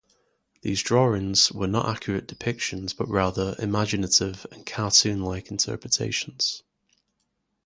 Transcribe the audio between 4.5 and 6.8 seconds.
and cartoon-like interpretations.